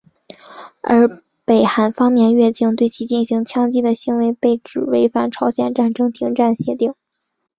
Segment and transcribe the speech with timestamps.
[0.81, 6.95] 而北韩方面越境对其进行枪击的行为被指违反朝鲜战争停战协定。